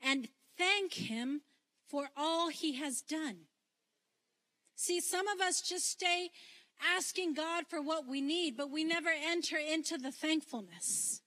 [0.00, 1.42] and thank Him
[1.88, 3.46] for all He has done.
[4.76, 6.30] See, some of us just stay
[6.96, 11.22] asking God for what we need, but we never enter into the thankfulness.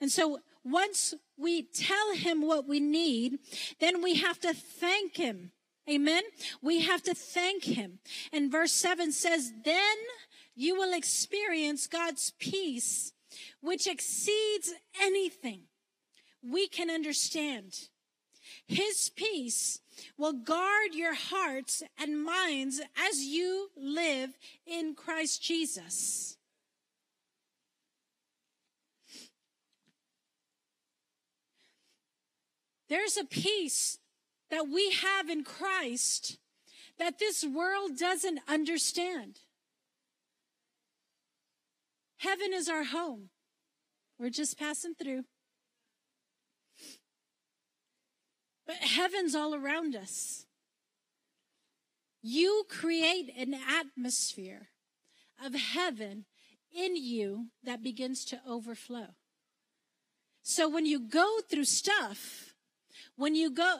[0.00, 3.38] And so once we tell Him what we need,
[3.80, 5.52] then we have to thank Him
[5.90, 6.22] Amen.
[6.62, 7.98] We have to thank him.
[8.32, 9.96] And verse seven says, then
[10.54, 13.12] you will experience God's peace,
[13.60, 15.62] which exceeds anything
[16.42, 17.88] we can understand.
[18.70, 19.80] His peace
[20.16, 26.36] will guard your hearts and minds as you live in Christ Jesus.
[32.88, 33.98] There's a peace
[34.52, 36.38] that we have in Christ
[36.96, 39.40] that this world doesn't understand.
[42.18, 43.30] Heaven is our home.
[44.16, 45.24] We're just passing through.
[48.70, 50.46] But heaven's all around us.
[52.22, 54.68] You create an atmosphere
[55.44, 56.26] of heaven
[56.72, 59.08] in you that begins to overflow.
[60.44, 62.54] So when you go through stuff,
[63.16, 63.78] when you go,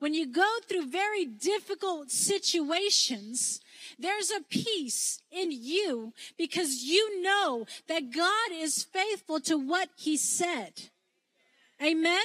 [0.00, 3.60] when you go through very difficult situations,
[4.00, 10.16] there's a peace in you because you know that God is faithful to what he
[10.16, 10.90] said.
[11.80, 12.24] Amen.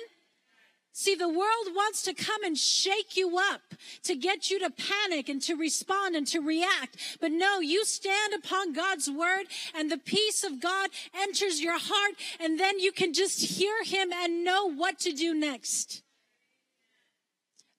[0.96, 3.62] See, the world wants to come and shake you up
[4.04, 7.18] to get you to panic and to respond and to react.
[7.20, 12.14] But no, you stand upon God's word and the peace of God enters your heart
[12.40, 16.04] and then you can just hear him and know what to do next.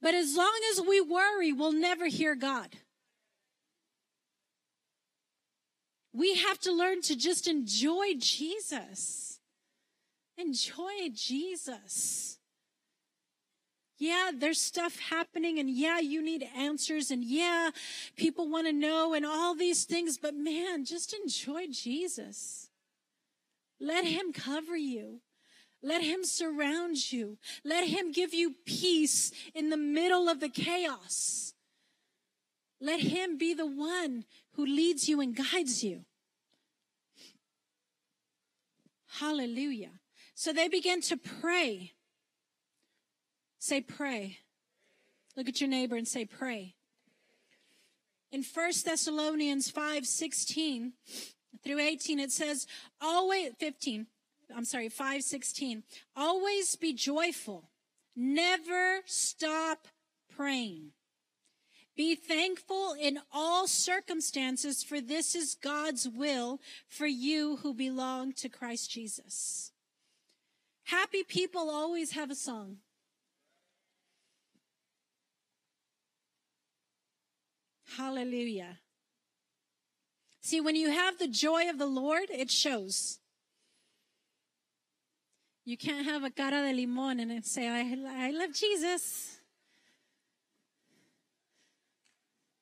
[0.03, 2.71] But as long as we worry, we'll never hear God.
[6.13, 9.39] We have to learn to just enjoy Jesus.
[10.37, 12.39] Enjoy Jesus.
[14.05, 17.71] Yeah, there's stuff happening, and yeah, you need answers, and yeah,
[18.17, 22.69] people want to know, and all these things, but man, just enjoy Jesus.
[23.81, 25.21] Let Him cover you.
[25.83, 27.37] Let him surround you.
[27.63, 31.53] Let him give you peace in the middle of the chaos.
[32.81, 36.07] Let him be the one who leads you and guides you.
[39.19, 40.01] Hallelujah.
[40.35, 41.94] So they began to pray.
[43.65, 44.41] Say, pray.
[45.39, 46.75] Look at your neighbor and say, pray.
[48.31, 50.93] In 1 Thessalonians 5 16
[51.65, 52.67] through 18, it says,
[53.01, 54.07] always, 15,
[54.55, 55.83] I'm sorry, 516.
[56.15, 57.71] Always be joyful.
[58.15, 59.89] Never stop
[60.37, 60.91] praying.
[61.97, 68.51] Be thankful in all circumstances, for this is God's will for you who belong to
[68.51, 69.73] Christ Jesus.
[70.83, 72.81] Happy people always have a song.
[77.97, 78.79] Hallelujah.
[80.41, 83.19] See, when you have the joy of the Lord, it shows.
[85.65, 89.39] You can't have a cara de limón and say, I, I love Jesus.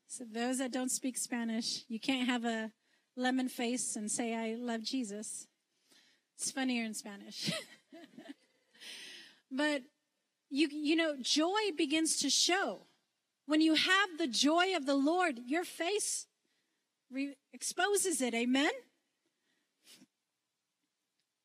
[0.07, 2.71] So those that don't speak Spanish, you can't have a
[3.17, 5.49] lemon face and say, I love Jesus.
[6.37, 7.51] It's funnier in Spanish.
[9.51, 9.83] but
[10.51, 12.83] you, you know, joy begins to show.
[13.53, 16.27] When you have the joy of the Lord, your face
[17.13, 18.33] re- exposes it.
[18.33, 18.71] Amen?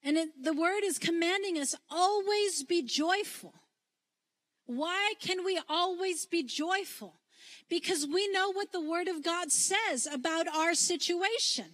[0.06, 3.56] And it, the word is commanding us always be joyful.
[4.68, 7.20] Why can we always be joyful?
[7.70, 11.66] Because we know what the word of God says about our situation.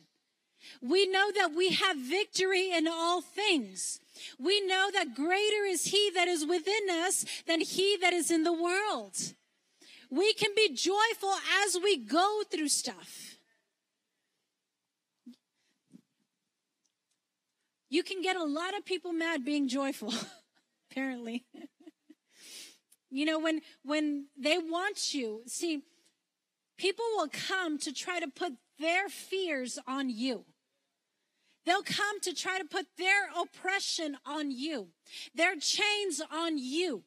[0.82, 4.00] We know that we have victory in all things.
[4.40, 8.44] We know that greater is he that is within us than he that is in
[8.44, 9.36] the world.
[10.14, 11.34] We can be joyful
[11.66, 13.39] as we go through stuff.
[17.89, 20.14] You can get a lot of people mad being joyful,
[20.91, 21.45] apparently.
[23.09, 25.82] you know, when, when they want you, see,
[26.78, 30.45] people will come to try to put their fears on you.
[31.66, 34.89] They'll come to try to put their oppression on you,
[35.34, 37.01] their chains on you.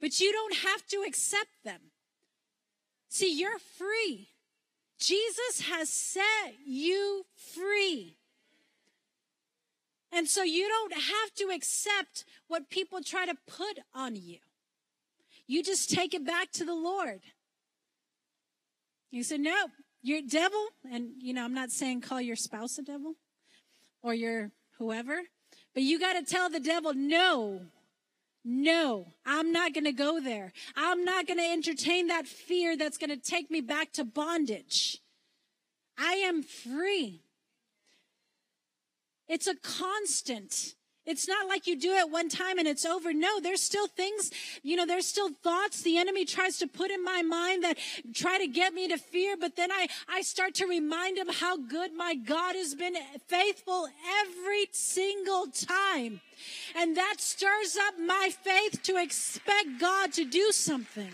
[0.00, 1.92] But you don't have to accept them.
[3.16, 4.28] See, you're free.
[4.98, 8.18] Jesus has set you free.
[10.12, 14.40] And so you don't have to accept what people try to put on you.
[15.46, 17.22] You just take it back to the Lord.
[19.10, 19.68] You say, no,
[20.02, 20.66] you're devil.
[20.92, 23.14] And, you know, I'm not saying call your spouse a devil
[24.02, 25.22] or your whoever,
[25.72, 27.62] but you got to tell the devil, no,
[28.48, 30.52] no, I'm not going to go there.
[30.76, 34.98] I'm not going to entertain that fear that's going to take me back to bondage.
[35.98, 37.24] I am free.
[39.26, 40.76] It's a constant.
[41.06, 43.12] It's not like you do it one time and it's over.
[43.12, 44.32] No, there's still things,
[44.64, 47.78] you know, there's still thoughts the enemy tries to put in my mind that
[48.12, 49.36] try to get me to fear.
[49.36, 52.96] But then I, I start to remind him how good my God has been
[53.28, 53.88] faithful
[54.20, 56.20] every single time.
[56.76, 61.10] And that stirs up my faith to expect God to do something.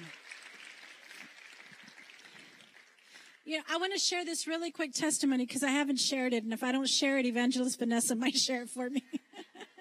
[3.45, 6.45] You know, I want to share this really quick testimony because I haven't shared it.
[6.45, 9.03] And if I don't share it, Evangelist Vanessa might share it for me.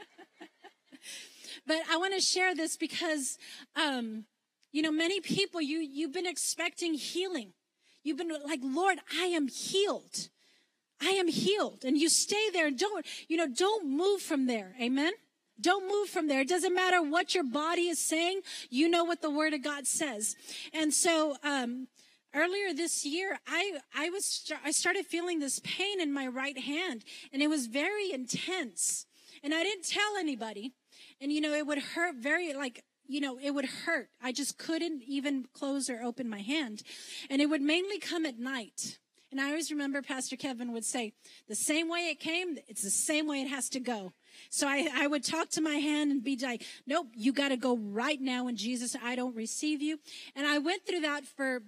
[1.66, 3.38] but I want to share this because,
[3.76, 4.26] um,
[4.72, 7.54] you know, many people, you, you've been expecting healing.
[8.04, 10.30] You've been like, Lord, I am healed.
[11.02, 11.84] I am healed.
[11.86, 14.76] And you stay there and don't, you know, don't move from there.
[14.82, 15.14] Amen.
[15.60, 16.42] Don't move from there.
[16.42, 18.42] It doesn't matter what your body is saying.
[18.70, 20.36] You know what the word of God says.
[20.74, 21.88] And so, um,
[22.34, 27.04] earlier this year i i was i started feeling this pain in my right hand
[27.34, 29.06] and it was very intense
[29.44, 30.74] and i didn't tell anybody
[31.22, 34.58] and you know it would hurt very like you know it would hurt i just
[34.58, 36.84] couldn't even close or open my hand
[37.30, 39.00] and it would mainly come at night
[39.32, 41.14] and i always remember pastor kevin would say
[41.48, 44.14] the same way it came it's the same way it has to go
[44.50, 47.58] so I, I would talk to my hand and be like, nope, you got to
[47.58, 48.96] go right now And Jesus.
[49.02, 50.00] I don't receive you.
[50.36, 51.62] And I went through that for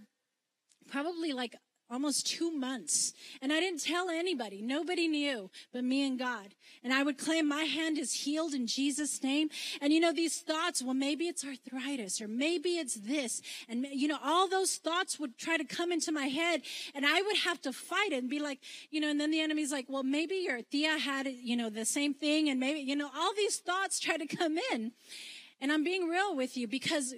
[0.89, 1.55] probably like
[1.93, 3.13] almost two months.
[3.41, 4.61] And I didn't tell anybody.
[4.61, 6.55] Nobody knew but me and God.
[6.83, 9.49] And I would claim my hand is healed in Jesus' name.
[9.79, 13.41] And you know, these thoughts, well, maybe it's arthritis or maybe it's this.
[13.69, 16.61] And you know, all those thoughts would try to come into my head
[16.95, 19.41] and I would have to fight it and be like, you know, and then the
[19.41, 22.49] enemy's like, well, maybe your tía had, you know, the same thing.
[22.49, 24.91] And maybe, you know, all these thoughts try to come in.
[25.61, 27.13] And I'm being real with you because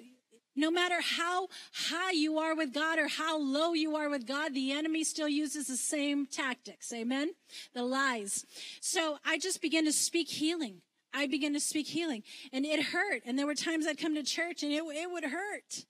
[0.55, 4.53] no matter how high you are with God or how low you are with God,
[4.53, 6.93] the enemy still uses the same tactics.
[6.93, 7.31] Amen?
[7.73, 8.45] The lies.
[8.79, 10.81] So I just began to speak healing.
[11.13, 13.21] I began to speak healing and it hurt.
[13.25, 15.85] And there were times I'd come to church and it, it would hurt.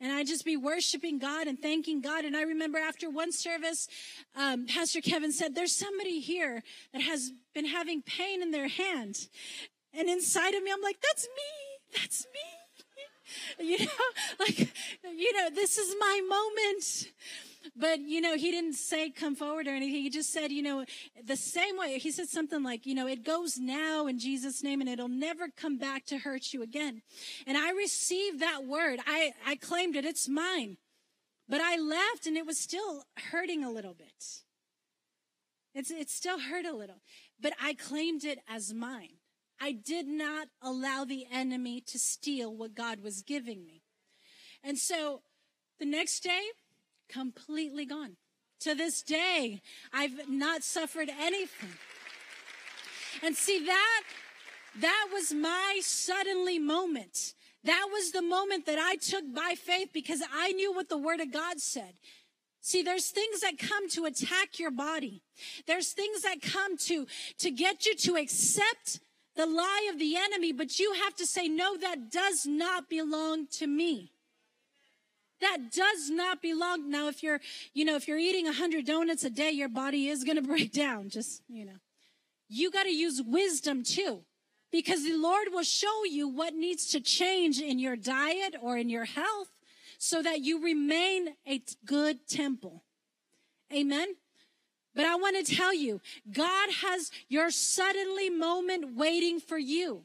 [0.00, 2.24] And I'd just be worshiping God and thanking God.
[2.24, 3.88] And I remember after one service,
[4.36, 6.62] um, Pastor Kevin said, there's somebody here
[6.92, 9.28] that has been having pain in their hand.
[9.92, 11.98] And inside of me, I'm like, that's me.
[11.98, 12.57] That's me.
[13.60, 14.08] you know,
[14.38, 17.12] like, you know, this is my moment.
[17.76, 20.02] But, you know, he didn't say come forward or anything.
[20.02, 20.84] He just said, you know,
[21.22, 21.98] the same way.
[21.98, 25.48] He said something like, you know, it goes now in Jesus' name and it'll never
[25.48, 27.02] come back to hurt you again.
[27.46, 29.00] And I received that word.
[29.06, 30.04] I, I claimed it.
[30.04, 30.78] It's mine.
[31.48, 34.42] But I left and it was still hurting a little bit.
[35.74, 37.02] It's, it still hurt a little,
[37.40, 39.17] but I claimed it as mine.
[39.60, 43.82] I did not allow the enemy to steal what God was giving me.
[44.62, 45.22] And so
[45.78, 46.42] the next day,
[47.08, 48.16] completely gone.
[48.60, 51.70] To this day, I've not suffered anything.
[53.22, 54.02] And see that,
[54.80, 57.34] that was my suddenly moment.
[57.64, 61.20] That was the moment that I took by faith because I knew what the word
[61.20, 61.94] of God said.
[62.60, 65.22] See, there's things that come to attack your body.
[65.66, 67.06] There's things that come to,
[67.38, 69.00] to get you to accept
[69.38, 73.46] the lie of the enemy, but you have to say, no, that does not belong
[73.46, 74.10] to me.
[75.40, 76.90] That does not belong.
[76.90, 77.40] Now, if you're,
[77.72, 80.42] you know, if you're eating a hundred donuts a day, your body is going to
[80.42, 81.08] break down.
[81.08, 81.78] Just, you know,
[82.48, 84.24] you got to use wisdom too,
[84.72, 88.88] because the Lord will show you what needs to change in your diet or in
[88.88, 89.50] your health
[89.98, 92.82] so that you remain a good temple.
[93.72, 94.16] Amen.
[95.30, 96.00] Want to tell you,
[96.32, 100.04] God has your suddenly moment waiting for you.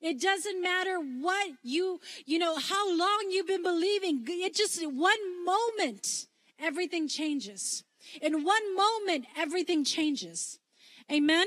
[0.00, 4.24] It doesn't matter what you, you know, how long you've been believing.
[4.26, 6.26] It just, one moment,
[6.58, 7.84] everything changes.
[8.22, 10.58] In one moment, everything changes.
[11.12, 11.46] Amen?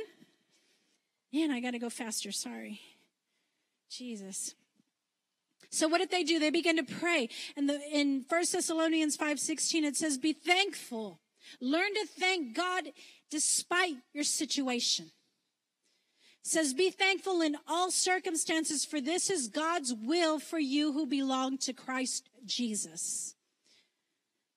[1.34, 2.32] Man, I got to go faster.
[2.32, 2.80] Sorry.
[3.90, 4.54] Jesus.
[5.72, 6.38] So what did they do?
[6.38, 7.30] They began to pray.
[7.58, 11.20] And the, in 1 Thessalonians 5:16 it says, "Be thankful.
[11.60, 12.94] Learn to thank God
[13.30, 15.12] despite your situation."
[16.42, 21.06] It says, "Be thankful in all circumstances, for this is God's will for you who
[21.06, 23.36] belong to Christ Jesus."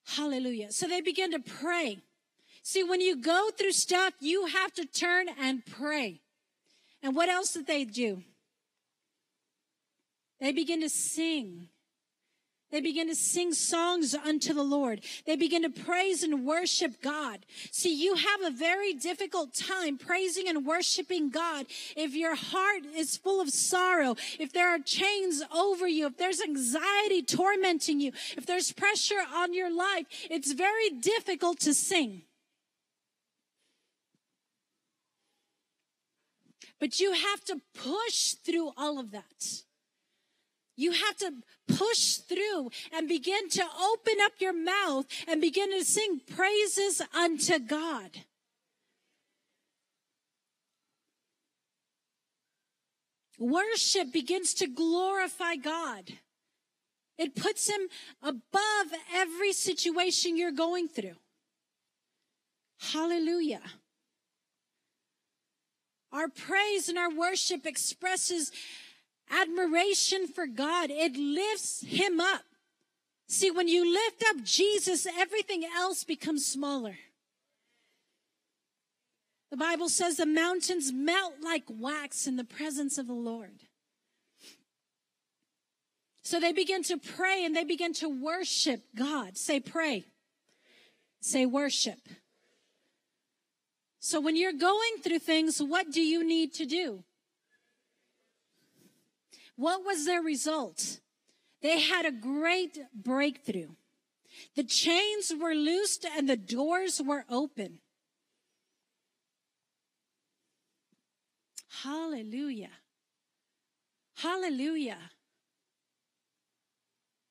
[0.05, 0.73] Hallelujah.
[0.73, 2.03] So they begin to pray.
[2.63, 6.23] See, when you go through stuff, you have to turn and pray.
[7.03, 8.25] And what else did they do?
[10.41, 11.71] They begin to sing.
[12.73, 15.03] They begin to sing songs unto the Lord.
[15.25, 17.47] They begin to praise and worship God.
[17.71, 23.17] See, you have a very difficult time praising and worshiping God if your heart is
[23.17, 28.47] full of sorrow, if there are chains over you, if there's anxiety tormenting you, if
[28.47, 30.07] there's pressure on your life.
[30.29, 32.23] It's very difficult to sing.
[36.81, 39.66] But you have to push through all of that.
[40.77, 41.33] You have to
[41.75, 47.59] push through and begin to open up your mouth and begin to sing praises unto
[47.59, 48.11] God.
[53.39, 56.13] Worship begins to glorify God.
[57.19, 57.89] It puts him
[58.23, 61.17] above every situation you're going through.
[62.79, 63.63] Hallelujah.
[66.13, 68.53] Our praise and our worship expresses
[69.31, 70.91] admiration for God.
[70.91, 72.43] It lifts him up.
[73.29, 76.97] See, when you lift up Jesus, everything else becomes smaller.
[79.51, 83.63] The Bible says the mountains melt like wax in the presence of the Lord.
[86.23, 89.37] So they begin to pray and they begin to worship God.
[89.37, 90.05] Say pray.
[91.21, 92.01] Say worship.
[94.01, 97.05] So when you're going through things, what do you need to do?
[99.57, 101.01] What was their result?
[101.63, 103.71] They had a great breakthrough.
[104.55, 107.79] The chains were loosed and the doors were open.
[111.83, 112.71] Hallelujah.
[114.17, 114.99] Hallelujah.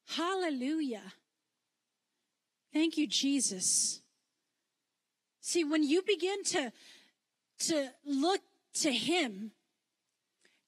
[0.07, 1.13] Hallelujah.
[2.73, 4.01] Thank you, Jesus.
[5.41, 6.71] See, when you begin to,
[7.59, 8.41] to look
[8.81, 9.51] to Him,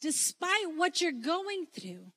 [0.02, 2.12] despite what you're going through.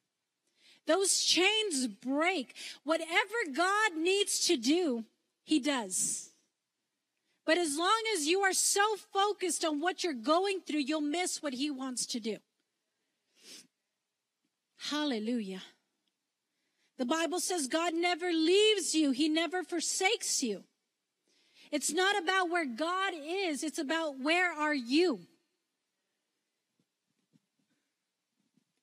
[0.87, 2.55] Those chains break.
[2.85, 5.05] Whatever God needs to do,
[5.45, 6.31] He does.
[7.47, 11.43] But as long as you are so focused on what you're going through, you'll miss
[11.43, 12.37] what He wants to do.
[14.89, 15.63] Hallelujah.
[16.99, 19.11] The Bible says God never leaves you.
[19.11, 20.65] He never forsakes you.
[21.71, 23.63] It's not about where God is.
[23.63, 25.21] It's about where are you?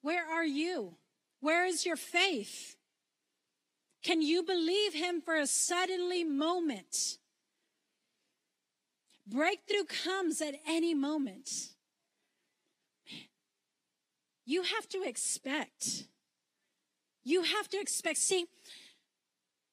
[0.08, 0.95] Where are you?
[1.41, 2.78] Where is your faith?
[4.01, 7.18] Can you believe him for a suddenly moment?
[9.30, 11.49] Breakthrough comes at any moment.
[14.45, 16.05] You have to expect.
[17.26, 18.20] You have to expect.
[18.20, 18.45] See,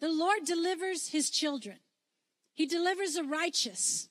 [0.01, 1.76] the Lord delivers his children.
[2.55, 4.09] He delivers the righteous.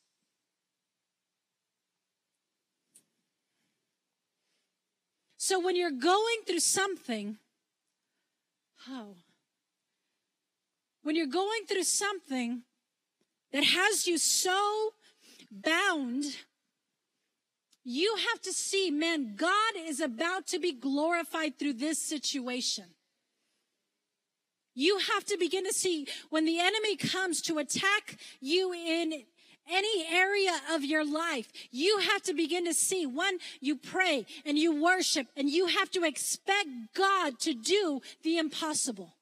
[5.46, 7.36] So when you're going through something,
[8.90, 9.16] oh,
[11.02, 12.62] when you're going through something
[13.52, 14.94] that has you so
[15.52, 16.24] bound,
[17.84, 22.86] you have to see, man, God is about to be glorified through this situation.
[24.74, 29.26] You have to begin to see when the enemy comes to attack you in
[29.70, 34.58] any area of your life, you have to begin to see one, you pray and
[34.58, 39.14] you worship and you have to expect God to do the impossible.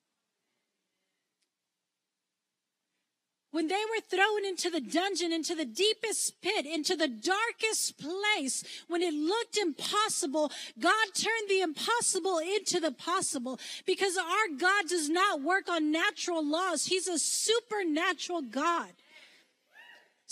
[3.51, 8.63] when they were thrown into the dungeon, into the deepest pit, into the darkest place,
[8.87, 15.09] when it looked impossible, God turned the impossible into the possible because our God does
[15.09, 16.85] not work on natural laws.
[16.85, 18.91] He's a supernatural God.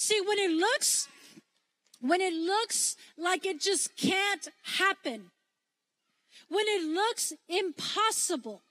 [0.01, 1.09] See, when it looks,
[1.99, 4.47] when it looks like it just can't
[4.77, 5.31] happen,
[6.47, 8.61] when it looks impossible,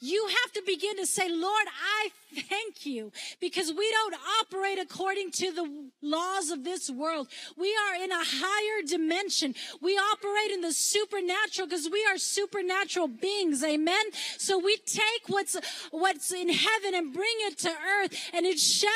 [0.00, 2.10] you have to begin to say, Lord, I
[2.48, 7.28] thank you because we don't operate according to the laws of this world.
[7.56, 9.54] We are in a higher dimension.
[9.80, 13.62] We operate in the supernatural because we are supernatural beings.
[13.64, 14.04] Amen.
[14.38, 15.56] So we take what's,
[15.90, 18.90] what's in heaven and bring it to earth and it shall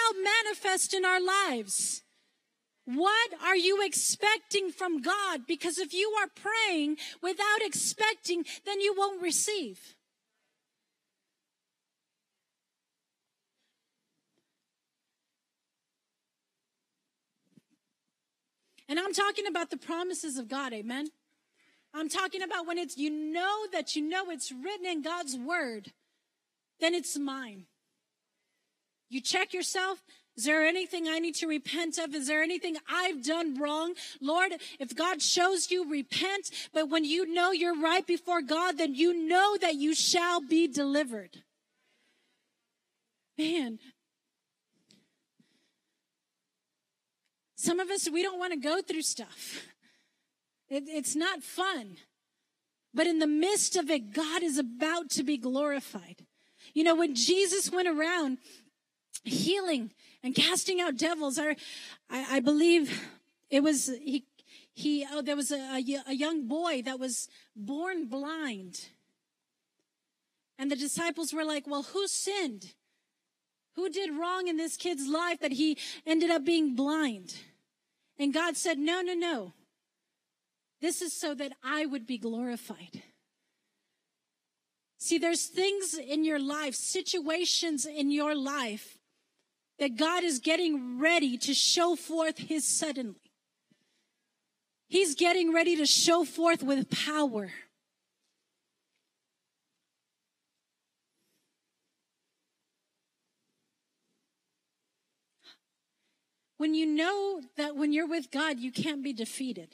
[0.45, 2.03] manifest in our lives.
[2.87, 5.47] What are you expecting from God?
[5.47, 9.94] Because if you are praying without expecting, then you won't receive.
[18.89, 20.73] And I'm talking about the promises of God.
[20.73, 21.09] Amen.
[21.95, 25.93] I'm talking about when it's, you know that you know it's written in God's word,
[26.81, 27.67] then it's mine.
[29.09, 30.03] You check yourself.
[30.37, 32.13] Is there anything I need to repent of?
[32.13, 33.95] Is there anything I've done wrong?
[34.21, 36.51] Lord, if God shows you, repent.
[36.73, 40.67] But when you know you're right before God, then you know that you shall be
[40.67, 41.45] delivered.
[43.39, 43.79] Man,
[47.65, 49.63] Some of us, we don't want to go through stuff.
[50.69, 51.97] It, it's not fun.
[52.93, 56.27] But in the midst of it, God is about to be glorified.
[56.75, 58.37] You know, when Jesus went around
[59.25, 59.93] healing
[60.23, 61.57] and casting out devils, I,
[62.11, 63.03] I, I believe
[63.49, 64.27] it was, he,
[64.75, 68.89] he, oh, there was a, a, a young boy that was born blind.
[70.59, 72.75] And the disciples were like, well, who sinned?
[73.77, 77.37] Who did wrong in this kid's life that he ended up being blind?
[78.19, 79.53] And God said, No, no, no.
[80.81, 83.03] This is so that I would be glorified.
[84.99, 88.99] See, there's things in your life, situations in your life
[89.79, 93.21] that God is getting ready to show forth his suddenly.
[94.89, 97.51] He's getting ready to show forth with power.
[106.57, 109.71] When you know that when you're with God, you can't be defeated.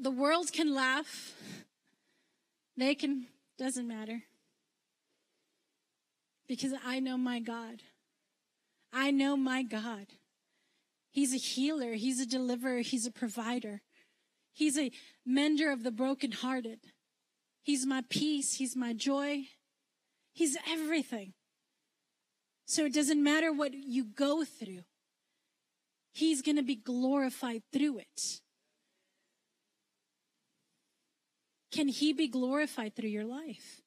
[0.00, 1.34] The world can laugh.
[2.76, 3.26] They can,
[3.58, 4.22] doesn't matter.
[6.48, 7.82] Because I know my God.
[8.92, 10.06] I know my God.
[11.10, 11.92] He's a healer.
[11.94, 12.80] He's a deliverer.
[12.80, 13.82] He's a provider.
[14.52, 14.90] He's a
[15.26, 16.80] mender of the brokenhearted.
[17.62, 18.54] He's my peace.
[18.54, 19.44] He's my joy.
[20.32, 21.34] He's everything.
[22.72, 24.84] So it doesn't matter what you go through.
[26.10, 28.40] He's going to be glorified through it.
[31.70, 33.82] Can he be glorified through your life?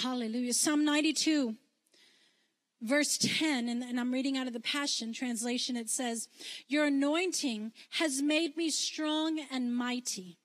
[0.00, 0.54] Hallelujah.
[0.54, 1.56] Psalm 92,
[2.80, 5.76] verse 10, and, and, I'm reading out of the Passion Translation.
[5.76, 6.26] It says,
[6.68, 10.38] Your anointing has made me strong and mighty.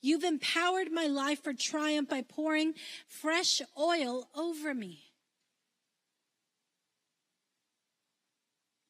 [0.00, 2.74] You've empowered my life for triumph by pouring
[3.08, 5.05] fresh oil over me.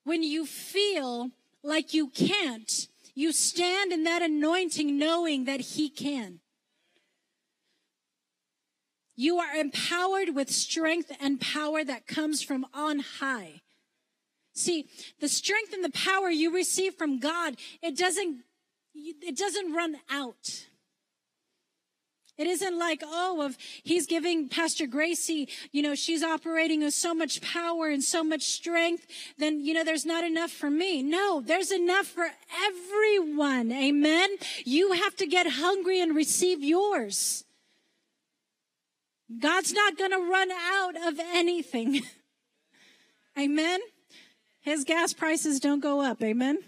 [0.06, 1.32] When you feel
[1.64, 2.86] like you can't,
[3.16, 6.38] you stand in that anointing knowing that He can.
[9.16, 13.62] You are empowered with strength and power that comes from on high.
[14.54, 14.88] See,
[15.20, 18.44] the strength and the power you receive from God, it doesn't,
[18.94, 20.66] it doesn't run out.
[22.38, 27.14] It isn't like, oh, if he's giving Pastor Gracie, you know, she's operating with so
[27.14, 29.06] much power and so much strength,
[29.38, 31.02] then, you know, there's not enough for me.
[31.02, 32.28] No, there's enough for
[32.66, 33.72] everyone.
[33.72, 34.28] Amen.
[34.64, 37.44] You have to get hungry and receive yours.
[39.40, 42.02] God's not going to run out of anything.
[43.38, 43.80] Amen.
[44.60, 46.22] His gas prices don't go up.
[46.22, 46.58] Amen.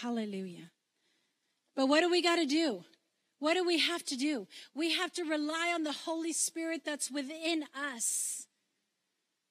[0.00, 0.70] Hallelujah.
[1.76, 2.84] But what do we got to do?
[3.38, 4.48] What do we have to do?
[4.74, 8.46] We have to rely on the Holy Spirit that's within us.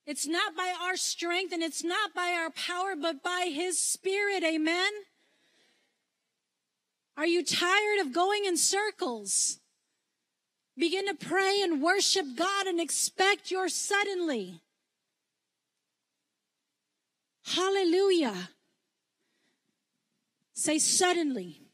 [0.08, 4.44] It's not by our strength and it's not by our power, but by His Spirit.
[4.44, 4.92] Amen.
[7.16, 9.60] Are you tired of going in circles?
[10.78, 14.62] Begin to pray and worship God and expect your suddenly.
[17.46, 18.50] Hallelujah.
[20.54, 21.65] Say suddenly.